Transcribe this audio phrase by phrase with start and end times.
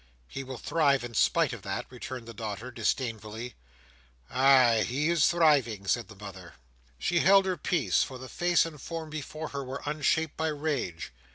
[0.27, 3.53] "He will thrive in spite of that," returned the daughter disdainfully.
[4.31, 6.55] "Ay, he is thriving," said the mother.
[6.97, 11.13] She held her peace; for the face and form before her were unshaped by rage.